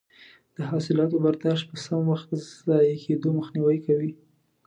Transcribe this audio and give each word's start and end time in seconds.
د 0.55 0.57
حاصلاتو 0.71 1.17
برداشت 1.25 1.63
په 1.69 1.75
سم 1.85 2.01
وخت 2.11 2.27
د 2.31 2.35
ضایع 2.67 2.95
کیدو 3.05 3.29
مخنیوی 3.39 3.77
کوي. 3.85 4.11